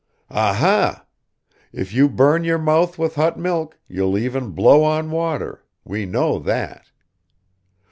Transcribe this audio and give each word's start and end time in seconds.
"Aha! 0.31 1.05
If 1.71 1.93
you 1.93 2.09
burn 2.09 2.43
your 2.43 2.57
mouth 2.57 2.97
with 2.97 3.13
hot 3.13 3.37
milk, 3.37 3.77
you'll 3.87 4.17
even 4.17 4.49
blow 4.49 4.83
on 4.83 5.11
water 5.11 5.63
we 5.85 6.07
know 6.07 6.39
that!" 6.39 6.87